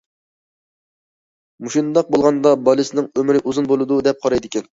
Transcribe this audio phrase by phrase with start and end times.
[1.65, 4.69] مۇشۇنداق بولغاندا بالىسىنىڭ ئۆمرى ئۇزۇن بولىدۇ دەپ قارايدىكەن.